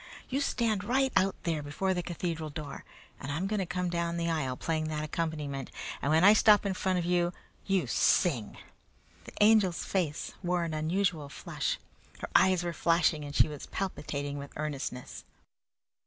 [0.29, 2.83] You stand right out there before the cathedral door,
[3.19, 5.69] and I'm going to come down the aisle playing that accompaniment,
[6.01, 7.33] and when I stop in front of you
[7.67, 8.57] you sing!"
[9.25, 11.77] The Angel's face wore an unusual flush.
[12.17, 15.23] Her eyes were flashing and she was palpitating with earnestness.